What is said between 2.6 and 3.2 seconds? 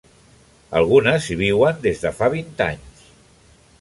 anys.